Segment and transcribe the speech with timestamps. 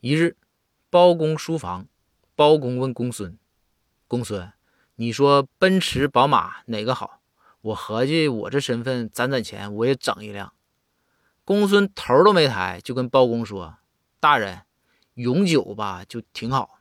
[0.00, 0.38] 一日
[0.88, 1.86] 包公书房
[2.34, 3.36] 包公问公孙
[4.08, 4.50] 公孙
[4.94, 7.20] 你说奔驰宝马哪个好？
[7.60, 10.54] 我合计我这身份攒攒钱我也整一辆。
[11.44, 13.76] 公孙头都没抬就跟包公说
[14.18, 14.62] 大人
[15.14, 16.79] 永久吧就挺好